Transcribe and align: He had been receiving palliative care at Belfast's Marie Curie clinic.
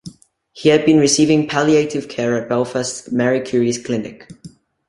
He 0.51 0.69
had 0.69 0.83
been 0.83 0.97
receiving 0.97 1.47
palliative 1.47 2.09
care 2.09 2.35
at 2.35 2.49
Belfast's 2.49 3.11
Marie 3.11 3.39
Curie 3.41 3.71
clinic. 3.73 4.31